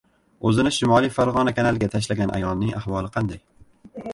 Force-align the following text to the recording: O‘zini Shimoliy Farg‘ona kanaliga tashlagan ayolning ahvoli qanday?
O‘zini 0.51 0.71
Shimoliy 0.77 1.11
Farg‘ona 1.17 1.53
kanaliga 1.59 1.91
tashlagan 1.97 2.35
ayolning 2.39 2.75
ahvoli 2.81 3.13
qanday? 3.19 3.45